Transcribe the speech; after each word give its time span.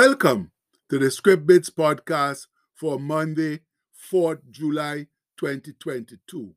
Welcome 0.00 0.52
to 0.90 0.98
the 1.00 1.10
Script 1.10 1.44
Bits 1.44 1.70
podcast 1.70 2.46
for 2.72 3.00
Monday, 3.00 3.62
4th 4.12 4.48
July 4.48 5.08
2022. 5.40 6.54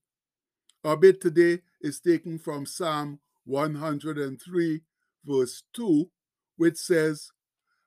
Our 0.86 0.96
bit 0.96 1.20
today 1.20 1.64
is 1.82 2.00
taken 2.00 2.38
from 2.38 2.68
Psalm 2.68 3.20
103, 3.46 4.82
verse 5.26 5.64
2, 5.74 6.12
which 6.58 6.78
says, 6.78 7.32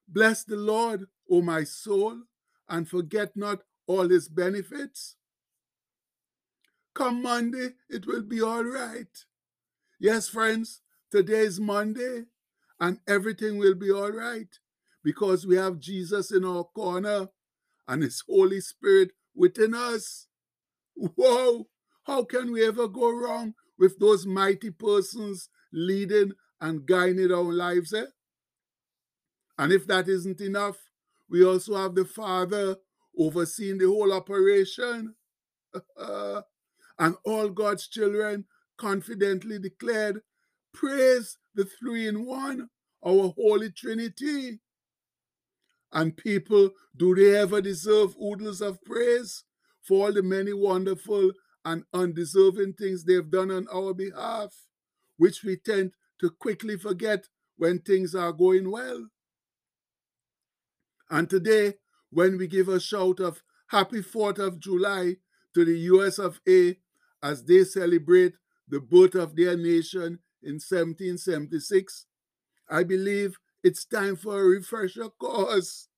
Bless 0.09 0.43
the 0.43 0.56
Lord, 0.56 1.05
O 1.30 1.41
my 1.41 1.62
soul, 1.62 2.23
and 2.68 2.88
forget 2.88 3.37
not 3.37 3.60
all 3.87 4.09
his 4.09 4.29
benefits. 4.29 5.15
Come 6.96 7.23
Monday, 7.23 7.74
it 7.88 8.09
will 8.09 8.23
be 8.23 8.43
all 8.43 8.65
right. 8.65 9.24
Yes, 10.01 10.29
friends, 10.29 10.80
today 11.12 11.43
is 11.43 11.60
Monday, 11.60 12.24
and 12.80 12.98
everything 13.07 13.59
will 13.59 13.77
be 13.77 13.93
all 13.93 14.10
right 14.10 14.48
because 15.05 15.47
we 15.47 15.57
have 15.57 15.79
Jesus 15.79 16.33
in 16.33 16.45
our 16.45 16.65
corner 16.65 17.29
and 17.87 18.03
His 18.03 18.23
Holy 18.27 18.61
Spirit 18.61 19.11
within 19.35 19.75
us. 19.75 20.27
Whoa! 20.97 21.69
How 22.05 22.25
can 22.25 22.51
we 22.51 22.67
ever 22.67 22.89
go 22.89 23.11
wrong 23.11 23.55
with 23.79 23.99
those 23.99 24.27
mighty 24.27 24.71
persons 24.71 25.49
leading 25.73 26.33
and 26.61 26.87
guiding 26.87 27.30
our 27.30 27.53
lives? 27.53 27.93
Eh? 27.93 28.07
And 29.59 29.73
if 29.73 29.87
that 29.87 30.09
isn't 30.09 30.41
enough, 30.41 30.77
we 31.29 31.45
also 31.45 31.77
have 31.77 31.95
the 31.95 32.05
Father 32.05 32.77
overseeing 33.19 33.79
the 33.79 33.87
whole 33.87 34.13
operation. 34.13 35.15
and 36.99 37.16
all 37.24 37.49
God's 37.49 37.89
children 37.89 38.45
confidently 38.77 39.59
declared, 39.59 40.21
Praise 40.73 41.39
the 41.55 41.65
three 41.65 42.09
in 42.09 42.27
one, 42.27 42.68
our 43.05 43.33
Holy 43.37 43.71
Trinity. 43.71 44.61
And 45.95 46.16
people, 46.16 46.70
do 46.96 47.14
they 47.14 47.37
ever 47.37 47.60
deserve 47.60 48.16
oodles 48.20 48.60
of 48.60 48.82
praise 48.84 49.45
for 49.80 50.06
all 50.06 50.12
the 50.12 50.23
many 50.23 50.52
wonderful 50.52 51.30
and 51.64 51.84
undeserving 51.95 52.74
things 52.74 53.04
they've 53.04 53.30
done 53.30 53.52
on 53.52 53.68
our 53.73 53.95
behalf, 53.95 54.52
which 55.16 55.45
we 55.45 55.56
tend 55.56 55.92
to 56.20 56.30
quickly 56.30 56.76
forget 56.76 57.28
when 57.56 57.78
things 57.78 58.15
are 58.15 58.32
going 58.32 58.70
well? 58.70 59.06
And 61.10 61.30
today, 61.30 61.74
when 62.10 62.38
we 62.38 62.48
give 62.48 62.68
a 62.68 62.80
shout 62.80 63.20
of 63.20 63.42
Happy 63.68 64.00
4th 64.00 64.38
of 64.38 64.59
July 64.59 65.16
to 65.54 65.65
the 65.65 65.78
US 65.78 66.19
of 66.19 66.41
A 66.48 66.76
as 67.22 67.44
they 67.44 67.62
celebrate 67.65 68.34
the 68.69 68.81
birth 68.81 69.15
of 69.15 69.37
their 69.37 69.56
nation 69.56 70.19
in 70.42 70.54
1776, 70.54 72.06
I 72.69 72.82
believe 72.82 73.38
it's 73.65 73.84
time 73.84 74.15
for 74.15 74.38
a 74.38 74.44
refresher 74.44 75.09
course. 75.09 75.88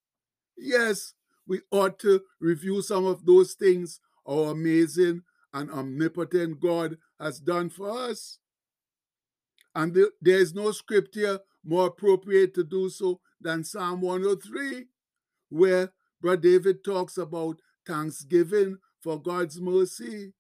Yes, 0.57 1.13
we 1.47 1.61
ought 1.71 1.99
to 1.99 2.23
review 2.41 2.81
some 2.81 3.05
of 3.05 3.27
those 3.27 3.55
things 3.55 4.01
our 4.27 4.53
amazing 4.53 5.23
and 5.53 5.71
omnipotent 5.71 6.61
God 6.61 6.97
has 7.21 7.39
done 7.41 7.71
for 7.71 7.91
us. 7.91 8.39
And 9.75 9.95
there 9.95 10.41
is 10.41 10.55
no 10.55 10.71
scripture 10.73 11.41
more 11.65 11.89
appropriate 11.89 12.55
to 12.55 12.65
do 12.65 12.89
so 12.89 13.21
than 13.41 13.65
Psalm 13.65 14.01
103, 14.01 14.87
where 15.51 15.93
Brother 16.23 16.41
David 16.41 16.85
talks 16.85 17.19
about 17.19 17.61
thanksgiving 17.87 18.79
for 19.03 19.21
God's 19.21 19.61
mercy. 19.61 20.33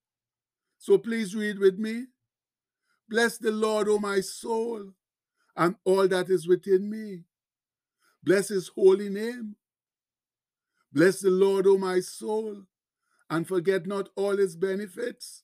So 0.78 0.96
please 0.98 1.34
read 1.34 1.58
with 1.58 1.78
me. 1.78 2.06
Bless 3.08 3.38
the 3.38 3.50
Lord, 3.50 3.88
O 3.88 3.98
my 3.98 4.20
soul, 4.20 4.92
and 5.56 5.76
all 5.84 6.06
that 6.08 6.28
is 6.28 6.46
within 6.46 6.90
me. 6.90 7.24
Bless 8.22 8.48
his 8.48 8.68
holy 8.68 9.08
name. 9.08 9.56
Bless 10.92 11.20
the 11.20 11.30
Lord, 11.30 11.66
O 11.66 11.78
my 11.78 12.00
soul, 12.00 12.62
and 13.30 13.46
forget 13.46 13.86
not 13.86 14.08
all 14.16 14.36
his 14.36 14.56
benefits, 14.56 15.42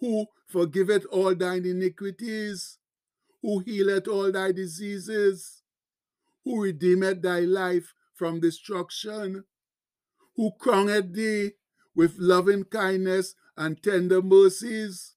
who 0.00 0.26
forgiveth 0.46 1.06
all 1.10 1.34
thine 1.34 1.64
iniquities, 1.64 2.78
who 3.42 3.60
healeth 3.60 4.08
all 4.08 4.32
thy 4.32 4.52
diseases, 4.52 5.62
who 6.44 6.62
redeemeth 6.62 7.22
thy 7.22 7.40
life 7.40 7.94
from 8.14 8.40
destruction, 8.40 9.44
who 10.36 10.50
crowned 10.58 11.14
thee 11.14 11.52
with 11.94 12.14
loving 12.18 12.64
kindness 12.64 13.34
and 13.56 13.82
tender 13.82 14.22
mercies, 14.22 15.14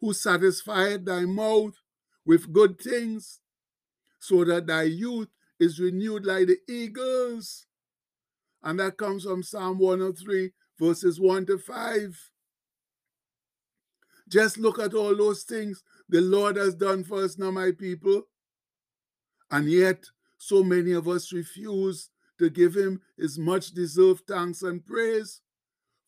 who 0.00 0.12
satisfied 0.12 1.06
thy 1.06 1.24
mouth 1.24 1.81
with 2.24 2.52
good 2.52 2.80
things, 2.80 3.40
so 4.18 4.44
that 4.44 4.66
thy 4.66 4.84
youth 4.84 5.28
is 5.58 5.80
renewed 5.80 6.24
like 6.24 6.46
the 6.46 6.58
eagles. 6.68 7.66
And 8.62 8.78
that 8.78 8.96
comes 8.96 9.24
from 9.24 9.42
Psalm 9.42 9.78
103, 9.78 10.52
verses 10.78 11.20
1 11.20 11.46
to 11.46 11.58
5. 11.58 12.30
Just 14.28 14.58
look 14.58 14.78
at 14.78 14.94
all 14.94 15.16
those 15.16 15.42
things 15.42 15.82
the 16.08 16.20
Lord 16.20 16.56
has 16.56 16.74
done 16.74 17.04
for 17.04 17.24
us 17.24 17.38
now, 17.38 17.50
my 17.50 17.72
people. 17.72 18.22
And 19.50 19.68
yet, 19.70 20.04
so 20.38 20.62
many 20.62 20.92
of 20.92 21.08
us 21.08 21.32
refuse 21.32 22.10
to 22.38 22.50
give 22.50 22.74
him 22.74 23.00
his 23.16 23.38
much 23.38 23.72
deserved 23.72 24.22
thanks 24.26 24.62
and 24.62 24.84
praise, 24.84 25.40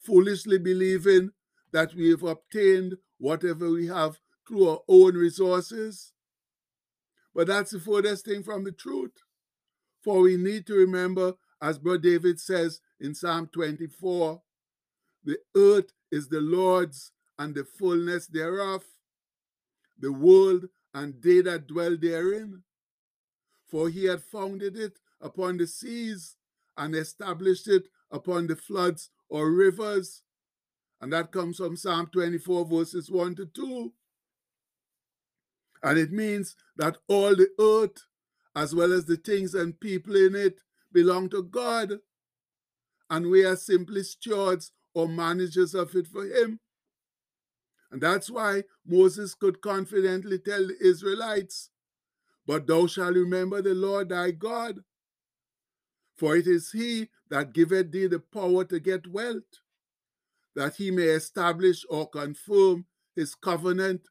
foolishly 0.01 0.59
believing 0.59 1.31
that 1.73 1.95
we 1.95 2.11
have 2.11 2.23
obtained 2.23 2.95
whatever 3.19 3.71
we 3.71 3.87
have 3.87 4.19
through 4.47 4.69
our 4.69 4.81
own 4.89 5.15
resources. 5.15 6.13
But 7.35 7.49
that's 7.49 7.73
the 7.73 7.81
furthest 7.81 8.25
thing 8.25 8.43
from 8.43 8.65
the 8.65 8.73
truth. 8.73 9.13
For 10.03 10.21
we 10.21 10.37
need 10.37 10.67
to 10.67 10.75
remember, 10.75 11.35
as 11.61 11.79
Brother 11.79 11.99
David 11.99 12.39
says 12.39 12.81
in 13.01 13.15
Psalm 13.15 13.49
24, 13.53 14.43
the 15.25 15.39
earth 15.57 15.93
is 16.13 16.29
the 16.29 16.41
Lord's 16.41 17.13
and 17.39 17.55
the 17.55 17.65
fullness 17.65 18.27
thereof, 18.27 18.85
the 19.99 20.13
world 20.13 20.67
and 20.93 21.15
they 21.23 21.41
that 21.41 21.67
dwell 21.67 21.97
therein. 21.97 22.63
For 23.67 23.89
he 23.89 24.05
had 24.05 24.23
founded 24.23 24.77
it 24.77 24.99
upon 25.21 25.57
the 25.57 25.67
seas 25.67 26.37
and 26.77 26.95
established 26.95 27.67
it 27.67 27.89
upon 28.11 28.47
the 28.47 28.57
floods 28.57 29.11
or 29.29 29.51
rivers. 29.51 30.23
And 31.01 31.13
that 31.13 31.33
comes 31.33 31.57
from 31.57 31.77
Psalm 31.77 32.09
24, 32.13 32.67
verses 32.67 33.11
1 33.11 33.35
to 33.37 33.47
2. 33.47 33.93
And 35.85 35.99
it 35.99 36.11
means 36.11 36.57
that 36.77 36.97
all 37.09 37.37
the 37.37 37.51
earth, 37.61 38.07
as 38.57 38.75
well 38.75 38.93
as 38.93 39.05
the 39.05 39.17
things 39.17 39.55
and 39.55 39.79
people 39.79 40.17
in 40.17 40.35
it, 40.35 40.61
belong 40.91 41.29
to 41.29 41.43
God. 41.43 41.99
And 43.11 43.27
we 43.27 43.45
are 43.45 43.55
simply 43.55 44.03
stewards 44.03 44.73
or 44.95 45.07
managers 45.09 45.75
of 45.75 45.95
it 45.95 46.09
for 46.09 46.25
Him. 46.25 46.61
And 47.93 48.01
that's 48.01 48.31
why 48.31 48.65
Moses 48.87 49.35
could 49.35 49.61
confidently 49.61 50.39
tell 50.39 50.67
the 50.67 50.77
Israelites, 50.81 51.69
But 52.47 52.67
thou 52.67 52.87
shalt 52.87 53.15
remember 53.15 53.61
the 53.61 53.75
Lord 53.75 54.09
thy 54.09 54.31
God, 54.31 54.81
for 56.17 56.35
it 56.35 56.47
is 56.47 56.71
he 56.73 57.11
that 57.29 57.53
giveth 57.53 57.93
thee 57.93 58.07
the 58.07 58.21
power 58.21 58.65
to 58.65 58.81
get 58.81 59.07
wealth, 59.07 59.61
that 60.57 60.77
he 60.77 60.91
may 60.91 61.05
establish 61.09 61.85
or 61.91 62.09
confirm 62.09 62.87
his 63.15 63.35
covenant, 63.35 64.09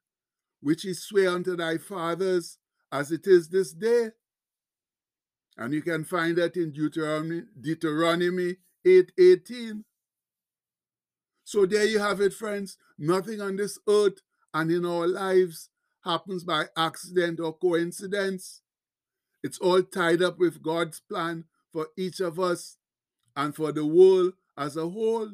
which 0.64 0.84
he 0.84 0.94
sware 0.94 1.30
unto 1.30 1.56
thy 1.58 1.78
fathers, 1.78 2.58
as 2.92 3.12
it 3.12 3.28
is 3.28 3.50
this 3.50 3.74
day. 3.74 4.12
And 5.58 5.74
you 5.74 5.82
can 5.82 6.06
find 6.06 6.38
that 6.38 6.56
in 6.56 6.72
Deuteronomy, 6.72 7.44
Deuteronomy 7.60 8.56
8 8.86 9.12
18. 9.20 9.84
So 11.44 11.66
there 11.66 11.86
you 11.86 12.00
have 12.00 12.22
it, 12.22 12.34
friends. 12.34 12.78
Nothing 12.98 13.42
on 13.42 13.58
this 13.58 13.78
earth 13.88 14.22
and 14.54 14.72
in 14.72 14.86
our 14.86 15.08
lives 15.08 15.70
happens 16.06 16.44
by 16.44 16.66
accident 16.78 17.40
or 17.40 17.54
coincidence. 17.54 18.62
It's 19.44 19.60
all 19.60 19.84
tied 19.84 20.22
up 20.22 20.40
with 20.40 20.64
God's 20.64 21.02
plan 21.02 21.44
for 21.72 21.88
each 21.98 22.22
of 22.22 22.40
us 22.40 22.78
and 23.36 23.54
for 23.54 23.72
the 23.74 23.86
world 23.86 24.34
as 24.58 24.78
a 24.78 24.88
whole. 24.88 25.32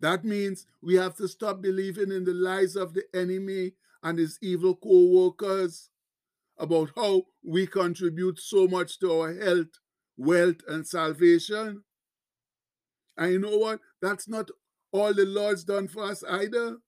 That 0.00 0.24
means 0.24 0.66
we 0.82 0.94
have 0.94 1.16
to 1.16 1.28
stop 1.28 1.60
believing 1.60 2.12
in 2.12 2.24
the 2.24 2.34
lies 2.34 2.76
of 2.76 2.94
the 2.94 3.04
enemy 3.14 3.72
and 4.02 4.18
his 4.18 4.38
evil 4.40 4.76
co 4.76 5.04
workers 5.06 5.90
about 6.58 6.90
how 6.96 7.22
we 7.44 7.66
contribute 7.66 8.38
so 8.40 8.66
much 8.66 8.98
to 9.00 9.12
our 9.12 9.34
health, 9.34 9.78
wealth, 10.16 10.60
and 10.68 10.86
salvation. 10.86 11.82
And 13.16 13.32
you 13.32 13.38
know 13.38 13.56
what? 13.56 13.80
That's 14.00 14.28
not 14.28 14.50
all 14.92 15.12
the 15.12 15.24
Lord's 15.26 15.64
done 15.64 15.88
for 15.88 16.04
us 16.04 16.22
either. 16.28 16.78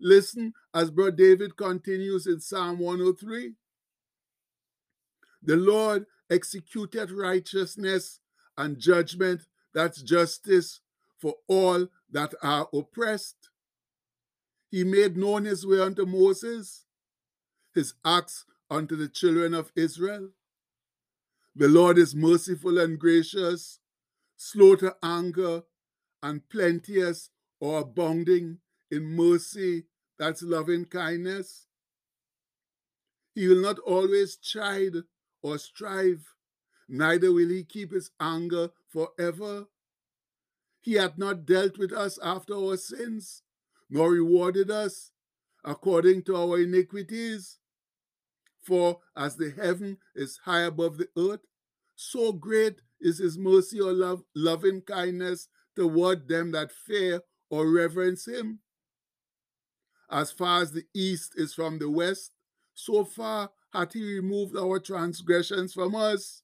Listen 0.00 0.52
as 0.74 0.90
Brother 0.90 1.12
David 1.12 1.56
continues 1.56 2.26
in 2.26 2.40
Psalm 2.40 2.78
103. 2.78 3.54
The 5.42 5.56
Lord 5.56 6.06
executed 6.30 7.10
righteousness 7.10 8.20
and 8.58 8.78
judgment, 8.78 9.42
that's 9.74 10.02
justice, 10.02 10.80
for 11.18 11.34
all 11.48 11.86
that 12.10 12.34
are 12.42 12.68
oppressed. 12.72 13.50
He 14.70 14.84
made 14.84 15.16
known 15.16 15.44
his 15.44 15.66
way 15.66 15.80
unto 15.80 16.06
Moses, 16.06 16.84
his 17.74 17.94
acts 18.04 18.44
unto 18.70 18.96
the 18.96 19.08
children 19.08 19.54
of 19.54 19.72
Israel. 19.76 20.30
The 21.54 21.68
Lord 21.68 21.98
is 21.98 22.14
merciful 22.14 22.78
and 22.78 22.98
gracious, 22.98 23.78
slow 24.36 24.76
to 24.76 24.96
anger, 25.02 25.62
and 26.22 26.48
plenteous 26.48 27.30
or 27.60 27.80
abounding 27.80 28.58
in 28.90 29.04
mercy, 29.04 29.84
that's 30.18 30.42
loving 30.42 30.84
kindness. 30.84 31.66
He 33.34 33.48
will 33.48 33.60
not 33.60 33.78
always 33.80 34.36
chide 34.36 34.94
or 35.42 35.58
strive, 35.58 36.24
neither 36.88 37.32
will 37.32 37.48
he 37.48 37.64
keep 37.64 37.92
his 37.92 38.10
anger 38.20 38.70
forever. 38.88 39.66
He 40.86 40.92
hath 40.92 41.18
not 41.18 41.44
dealt 41.44 41.78
with 41.78 41.92
us 41.92 42.16
after 42.22 42.54
our 42.54 42.76
sins, 42.76 43.42
nor 43.90 44.12
rewarded 44.12 44.70
us 44.70 45.10
according 45.64 46.22
to 46.26 46.36
our 46.36 46.60
iniquities. 46.60 47.58
For 48.62 49.00
as 49.16 49.34
the 49.34 49.50
heaven 49.50 49.98
is 50.14 50.38
high 50.44 50.60
above 50.60 50.98
the 50.98 51.08
earth, 51.18 51.40
so 51.96 52.32
great 52.32 52.82
is 53.00 53.18
his 53.18 53.36
mercy 53.36 53.80
or 53.80 53.92
love, 53.92 54.22
loving 54.36 54.80
kindness 54.80 55.48
toward 55.74 56.28
them 56.28 56.52
that 56.52 56.70
fear 56.70 57.22
or 57.50 57.68
reverence 57.68 58.28
him. 58.28 58.60
As 60.08 60.30
far 60.30 60.62
as 60.62 60.70
the 60.70 60.84
east 60.94 61.32
is 61.34 61.52
from 61.52 61.80
the 61.80 61.90
west, 61.90 62.30
so 62.74 63.04
far 63.04 63.50
hath 63.72 63.94
he 63.94 64.04
removed 64.04 64.56
our 64.56 64.78
transgressions 64.78 65.72
from 65.72 65.96
us. 65.96 66.42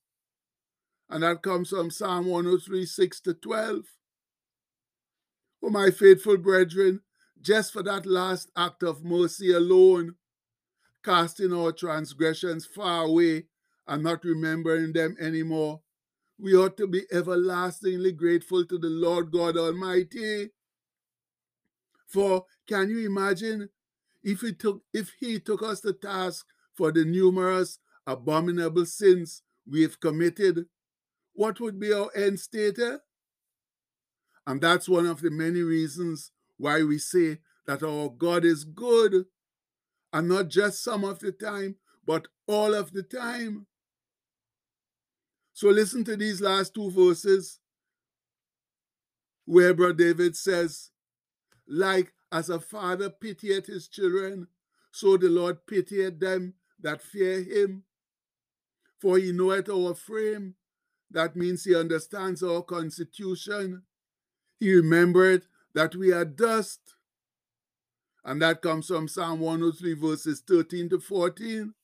And 1.08 1.22
that 1.22 1.42
comes 1.42 1.68
from 1.68 1.92
Psalm 1.92 2.26
103, 2.26 2.84
6 2.84 3.20
to 3.20 3.34
12. 3.34 3.84
Oh, 5.62 5.70
my 5.70 5.90
faithful 5.90 6.38
brethren, 6.38 7.02
just 7.40 7.72
for 7.72 7.82
that 7.84 8.04
last 8.04 8.50
act 8.56 8.82
of 8.82 9.04
mercy 9.04 9.52
alone, 9.52 10.16
casting 11.04 11.52
our 11.52 11.72
transgressions 11.72 12.66
far 12.66 13.04
away 13.04 13.44
and 13.86 14.02
not 14.02 14.24
remembering 14.24 14.92
them 14.92 15.16
anymore, 15.20 15.80
we 16.38 16.56
ought 16.56 16.76
to 16.76 16.88
be 16.88 17.02
everlastingly 17.12 18.10
grateful 18.12 18.64
to 18.66 18.78
the 18.78 18.88
Lord 18.88 19.30
God 19.30 19.56
Almighty. 19.56 20.50
For 22.08 22.44
can 22.66 22.90
you 22.90 23.06
imagine 23.06 23.68
if 24.24 24.40
he 24.40 24.52
took 24.52 24.82
if 24.92 25.12
he 25.20 25.38
took 25.38 25.62
us 25.62 25.80
to 25.82 25.92
task 25.92 26.44
for 26.74 26.90
the 26.90 27.04
numerous 27.04 27.78
abominable 28.06 28.86
sins 28.86 29.42
we 29.70 29.82
have 29.82 30.00
committed, 30.00 30.66
what 31.34 31.60
would 31.60 31.78
be 31.78 31.92
our 31.92 32.10
end 32.16 32.40
state? 32.40 32.78
Eh? 32.78 32.96
And 34.46 34.60
that's 34.60 34.88
one 34.88 35.06
of 35.06 35.20
the 35.20 35.30
many 35.30 35.60
reasons 35.60 36.32
why 36.56 36.82
we 36.82 36.98
say 36.98 37.38
that 37.66 37.82
our 37.82 38.08
God 38.08 38.44
is 38.44 38.64
good, 38.64 39.26
and 40.12 40.28
not 40.28 40.48
just 40.48 40.82
some 40.82 41.04
of 41.04 41.20
the 41.20 41.32
time, 41.32 41.76
but 42.04 42.26
all 42.46 42.74
of 42.74 42.92
the 42.92 43.02
time. 43.02 43.66
So 45.52 45.68
listen 45.68 46.04
to 46.04 46.16
these 46.16 46.40
last 46.40 46.74
two 46.74 46.90
verses 46.90 47.60
where 49.44 49.74
Brother 49.74 49.94
David 49.94 50.36
says, 50.36 50.90
like 51.68 52.12
as 52.30 52.50
a 52.50 52.58
father 52.60 53.10
pitieth 53.10 53.66
his 53.66 53.88
children, 53.88 54.48
so 54.90 55.16
the 55.16 55.28
Lord 55.28 55.66
pitieth 55.66 56.18
them 56.20 56.54
that 56.80 57.00
fear 57.00 57.42
him. 57.42 57.84
For 59.00 59.18
he 59.18 59.32
knoweth 59.32 59.68
our 59.68 59.94
frame. 59.94 60.54
That 61.10 61.36
means 61.36 61.64
he 61.64 61.74
understands 61.74 62.42
our 62.42 62.62
constitution. 62.62 63.82
He 64.62 64.72
remembered 64.76 65.46
that 65.74 65.96
we 65.96 66.12
are 66.12 66.24
dust. 66.24 66.94
And 68.24 68.40
that 68.42 68.62
comes 68.62 68.86
from 68.86 69.08
Psalm 69.08 69.40
103, 69.40 69.94
verses 69.94 70.40
13 70.46 70.88
to 70.90 71.00
14. 71.00 71.74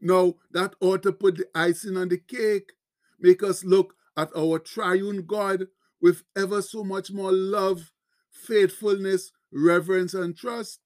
Now, 0.00 0.34
that 0.50 0.74
ought 0.80 1.04
to 1.04 1.12
put 1.12 1.36
the 1.36 1.46
icing 1.54 1.96
on 1.96 2.08
the 2.08 2.18
cake, 2.18 2.72
make 3.20 3.44
us 3.44 3.62
look 3.62 3.94
at 4.16 4.30
our 4.36 4.58
triune 4.58 5.24
God 5.24 5.68
with 6.02 6.24
ever 6.36 6.62
so 6.62 6.82
much 6.82 7.12
more 7.12 7.30
love, 7.30 7.92
faithfulness, 8.32 9.30
reverence, 9.52 10.14
and 10.14 10.36
trust. 10.36 10.80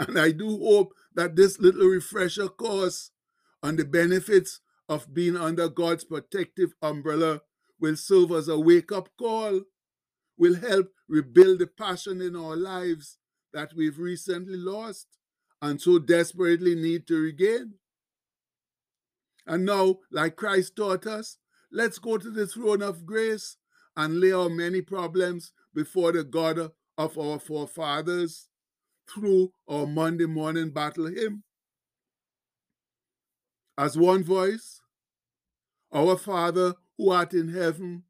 And 0.00 0.18
I 0.18 0.32
do 0.32 0.48
hope 0.48 0.94
that 1.14 1.36
this 1.36 1.60
little 1.60 1.86
refresher 1.86 2.48
course 2.48 3.12
on 3.62 3.76
the 3.76 3.84
benefits 3.84 4.58
of 4.88 5.14
being 5.14 5.36
under 5.36 5.68
God's 5.68 6.02
protective 6.02 6.74
umbrella 6.82 7.42
will 7.80 7.96
serve 7.96 8.32
as 8.32 8.48
a 8.48 8.58
wake 8.58 8.92
up 8.92 9.08
call, 9.18 9.62
will 10.36 10.56
help 10.56 10.92
rebuild 11.08 11.58
the 11.58 11.66
passion 11.66 12.20
in 12.20 12.36
our 12.36 12.56
lives 12.56 13.18
that 13.52 13.72
we've 13.76 13.98
recently 13.98 14.56
lost 14.56 15.06
and 15.62 15.80
so 15.80 15.98
desperately 15.98 16.74
need 16.74 17.06
to 17.06 17.18
regain. 17.18 17.74
And 19.46 19.64
now, 19.64 19.96
like 20.10 20.36
Christ 20.36 20.76
taught 20.76 21.06
us, 21.06 21.38
let's 21.70 21.98
go 21.98 22.18
to 22.18 22.30
the 22.30 22.46
throne 22.46 22.82
of 22.82 23.06
grace 23.06 23.56
and 23.96 24.20
lay 24.20 24.32
our 24.32 24.48
many 24.48 24.80
problems 24.80 25.52
before 25.74 26.12
the 26.12 26.24
God 26.24 26.70
of 26.96 27.18
our 27.18 27.38
forefathers 27.38 28.48
through 29.12 29.52
our 29.68 29.86
Monday 29.86 30.26
morning 30.26 30.70
battle 30.70 31.06
hymn. 31.06 31.44
As 33.76 33.98
one 33.98 34.22
voice, 34.22 34.80
Our 35.92 36.16
Father 36.16 36.74
who 36.98 37.10
art 37.10 37.34
in 37.34 37.48
heaven, 37.48 38.04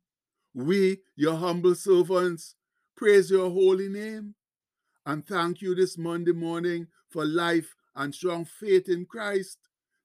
we, 0.53 0.99
your 1.17 1.37
humble 1.37 1.75
servants, 1.75 2.55
praise 2.97 3.31
your 3.31 3.51
holy 3.51 3.89
name 3.89 4.35
and 5.07 5.27
thank 5.27 5.61
you 5.61 5.75
this 5.75 5.99
Monday 5.99 6.33
morning 6.33 6.87
for 7.11 7.25
life 7.25 7.75
and 7.95 8.15
strong 8.15 8.45
faith 8.45 8.89
in 8.89 9.05
Christ, 9.05 9.59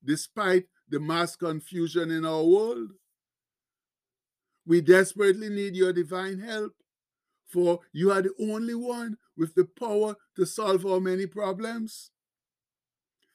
despite 0.03 0.65
the 0.87 0.99
mass 0.99 1.35
confusion 1.35 2.11
in 2.11 2.25
our 2.25 2.43
world. 2.43 2.91
We 4.65 4.81
desperately 4.81 5.49
need 5.49 5.75
your 5.75 5.93
divine 5.93 6.39
help, 6.39 6.73
for 7.47 7.79
you 7.91 8.11
are 8.11 8.21
the 8.21 8.33
only 8.39 8.75
one 8.75 9.17
with 9.35 9.55
the 9.55 9.65
power 9.65 10.15
to 10.35 10.45
solve 10.45 10.85
our 10.85 10.99
many 10.99 11.25
problems. 11.25 12.11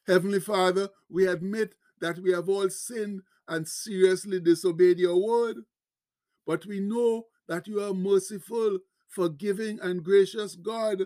Heavenly 0.07 0.41
Father, 0.41 0.91
we 1.09 1.27
admit 1.27 1.75
that 2.01 2.19
we 2.19 2.33
have 2.33 2.49
all 2.49 2.69
sinned 2.69 3.23
and 3.49 3.69
seriously 3.69 4.41
disobeyed 4.41 4.99
your 4.99 5.23
word, 5.23 5.59
but 6.47 6.67
we 6.67 6.81
know 6.81 7.25
that 7.49 7.67
you 7.67 7.81
are 7.81 7.95
merciful, 7.95 8.79
forgiving, 9.09 9.79
and 9.81 10.03
gracious 10.03 10.57
God 10.57 11.05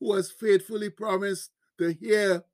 who 0.00 0.14
has 0.14 0.30
faithfully 0.30 0.90
promised 0.90 1.50
to 1.78 1.92
hear 1.92 2.44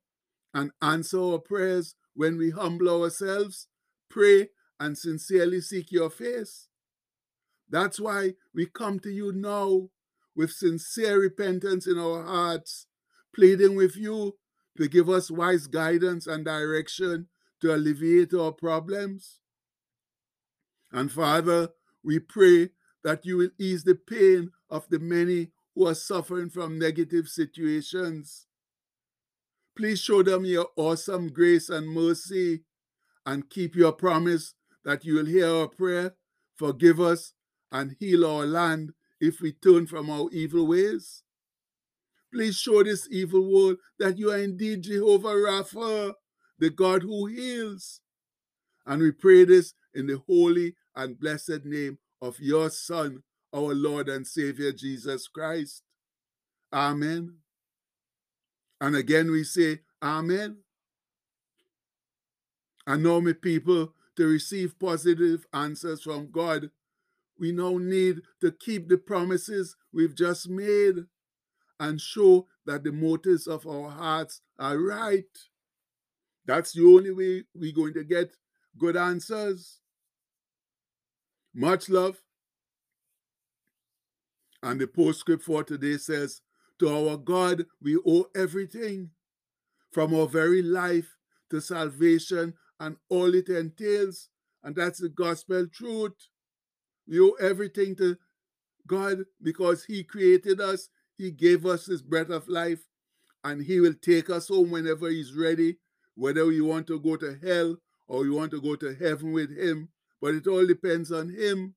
and 0.53 0.71
answer 0.81 1.19
our 1.19 1.39
prayers 1.39 1.95
when 2.13 2.37
we 2.37 2.51
humble 2.51 2.89
ourselves, 2.89 3.67
pray, 4.09 4.49
and 4.79 4.97
sincerely 4.97 5.61
seek 5.61 5.91
your 5.91 6.09
face. 6.09 6.67
That's 7.69 7.99
why 7.99 8.33
we 8.53 8.65
come 8.65 8.99
to 9.01 9.09
you 9.09 9.31
now 9.31 9.89
with 10.35 10.51
sincere 10.51 11.19
repentance 11.19 11.85
in 11.85 11.99
our 11.99 12.23
hearts, 12.23 12.87
pleading 13.35 13.75
with 13.75 13.95
you 13.95 14.35
to 14.77 14.87
give 14.87 15.09
us 15.09 15.29
wise 15.29 15.67
guidance 15.67 16.25
and 16.25 16.45
direction 16.45 17.27
to 17.61 17.73
alleviate 17.73 18.33
our 18.33 18.51
problems. 18.51 19.39
And 20.91 21.11
Father, 21.11 21.69
we 22.03 22.19
pray 22.19 22.69
that 23.03 23.25
you 23.25 23.37
will 23.37 23.51
ease 23.57 23.83
the 23.83 23.95
pain 23.95 24.51
of 24.69 24.87
the 24.89 24.99
many 24.99 25.51
who 25.75 25.87
are 25.87 25.95
suffering 25.95 26.49
from 26.49 26.79
negative 26.79 27.27
situations. 27.27 28.47
Please 29.77 29.99
show 29.99 30.23
them 30.23 30.45
your 30.45 30.67
awesome 30.75 31.29
grace 31.29 31.69
and 31.69 31.87
mercy 31.87 32.63
and 33.25 33.49
keep 33.49 33.75
your 33.75 33.93
promise 33.93 34.55
that 34.83 35.05
you 35.05 35.15
will 35.15 35.25
hear 35.25 35.47
our 35.47 35.67
prayer, 35.67 36.15
forgive 36.55 36.99
us, 36.99 37.33
and 37.71 37.95
heal 37.99 38.25
our 38.25 38.45
land 38.45 38.91
if 39.21 39.39
we 39.41 39.51
turn 39.53 39.85
from 39.85 40.09
our 40.09 40.29
evil 40.31 40.67
ways. 40.67 41.23
Please 42.33 42.57
show 42.57 42.83
this 42.83 43.07
evil 43.11 43.41
world 43.51 43.77
that 43.97 44.17
you 44.17 44.31
are 44.31 44.37
indeed 44.37 44.83
Jehovah 44.83 45.29
Rapha, 45.29 46.13
the 46.59 46.69
God 46.69 47.03
who 47.03 47.27
heals. 47.27 48.01
And 48.85 49.01
we 49.01 49.11
pray 49.11 49.45
this 49.45 49.73
in 49.93 50.07
the 50.07 50.21
holy 50.27 50.75
and 50.95 51.19
blessed 51.19 51.65
name 51.65 51.97
of 52.21 52.39
your 52.39 52.69
Son, 52.69 53.23
our 53.53 53.73
Lord 53.73 54.09
and 54.09 54.25
Savior 54.27 54.71
Jesus 54.71 55.27
Christ. 55.27 55.83
Amen. 56.71 57.37
And 58.81 58.95
again 58.95 59.31
we 59.31 59.43
say, 59.43 59.79
Amen. 60.01 60.57
And 62.87 63.03
now, 63.03 63.19
my 63.19 63.33
people, 63.33 63.93
to 64.15 64.25
receive 64.25 64.79
positive 64.79 65.45
answers 65.53 66.01
from 66.01 66.31
God, 66.31 66.71
we 67.39 67.51
now 67.51 67.77
need 67.77 68.21
to 68.41 68.51
keep 68.51 68.89
the 68.89 68.97
promises 68.97 69.75
we've 69.93 70.15
just 70.15 70.49
made 70.49 70.95
and 71.79 72.01
show 72.01 72.47
that 72.65 72.83
the 72.83 72.91
motives 72.91 73.47
of 73.47 73.67
our 73.67 73.89
hearts 73.89 74.41
are 74.57 74.77
right. 74.77 75.23
That's 76.49 76.71
the 76.71 76.83
only 76.83 77.11
way 77.11 77.43
we're 77.53 77.71
going 77.71 77.93
to 77.93 78.03
get 78.03 78.35
good 78.75 78.97
answers. 78.97 79.81
Much 81.53 81.89
love. 81.89 82.17
And 84.63 84.81
the 84.81 84.87
postscript 84.87 85.43
for 85.43 85.63
today 85.63 85.97
says, 85.97 86.41
To 86.79 86.89
our 86.89 87.17
God 87.17 87.67
we 87.79 87.99
owe 88.03 88.25
everything, 88.35 89.11
from 89.91 90.15
our 90.15 90.25
very 90.25 90.63
life 90.63 91.17
to 91.51 91.61
salvation 91.61 92.55
and 92.79 92.97
all 93.09 93.35
it 93.35 93.49
entails. 93.49 94.29
And 94.63 94.75
that's 94.75 95.01
the 95.01 95.09
gospel 95.09 95.67
truth. 95.71 96.17
We 97.07 97.19
owe 97.19 97.35
everything 97.39 97.95
to 97.97 98.17
God 98.87 99.19
because 99.39 99.85
He 99.85 100.03
created 100.03 100.59
us, 100.61 100.89
He 101.15 101.29
gave 101.29 101.67
us 101.67 101.85
His 101.85 102.01
breath 102.01 102.31
of 102.31 102.47
life, 102.49 102.87
and 103.43 103.61
He 103.61 103.79
will 103.79 103.93
take 103.93 104.31
us 104.31 104.47
home 104.47 104.71
whenever 104.71 105.09
He's 105.09 105.35
ready, 105.35 105.77
whether 106.19 106.51
you 106.51 106.65
want 106.65 106.85
to 106.85 106.99
go 106.99 107.15
to 107.15 107.39
hell 107.41 107.77
or 108.09 108.25
you 108.25 108.33
want 108.33 108.51
to 108.51 108.61
go 108.61 108.75
to 108.75 108.93
heaven 108.93 109.31
with 109.31 109.57
Him. 109.57 109.87
But 110.21 110.35
it 110.35 110.47
all 110.47 110.67
depends 110.67 111.13
on 111.13 111.29
Him. 111.29 111.75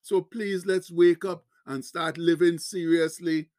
So 0.00 0.22
please, 0.22 0.64
let's 0.64 0.90
wake 0.90 1.24
up 1.24 1.44
and 1.66 1.84
start 1.84 2.16
living 2.16 2.58
seriously 2.58 3.50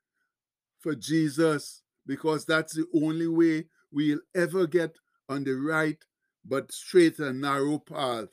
for 0.80 0.96
Jesus 0.96 1.84
because 2.08 2.44
that's 2.46 2.74
the 2.74 2.88
only 2.96 3.28
way 3.28 3.66
we'll 3.92 4.22
ever 4.36 4.66
get 4.66 4.96
on 5.30 5.44
the 5.44 5.54
right 5.54 6.04
but 6.44 6.72
straight 6.72 7.20
and 7.20 7.42
narrow 7.42 7.78
path. 7.78 8.30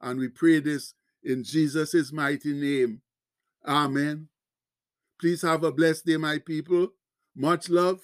And 0.00 0.18
we 0.18 0.28
pray 0.28 0.60
this 0.60 0.94
in 1.22 1.44
Jesus' 1.44 2.10
mighty 2.10 2.54
name. 2.54 3.02
Amen. 3.66 4.28
Please 5.20 5.42
have 5.42 5.62
a 5.64 5.72
blessed 5.72 6.06
day, 6.06 6.16
my 6.16 6.38
people. 6.38 6.88
Much 7.36 7.68
love. 7.68 8.00